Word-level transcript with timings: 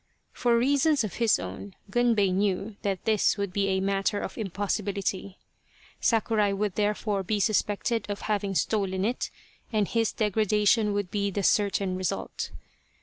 For 0.33 0.57
reasons 0.57 1.03
of 1.03 1.17
his 1.21 1.37
own 1.37 1.75
Gunbei 1.91 2.33
knew 2.33 2.75
that 2.81 3.05
this 3.05 3.37
would 3.37 3.53
be 3.53 3.67
a 3.67 3.79
matter 3.81 4.19
of 4.19 4.35
impossibility. 4.35 5.37
Sakurai 5.99 6.53
would 6.53 6.73
therefore 6.73 7.21
be 7.21 7.39
suspected 7.39 8.07
of 8.09 8.21
having 8.21 8.55
stolen 8.55 9.05
it 9.05 9.29
and 9.71 9.87
his 9.87 10.11
degradation 10.11 10.93
would 10.93 11.11
be 11.11 11.29
the 11.29 11.43
certain 11.43 11.95
result. 11.95 12.49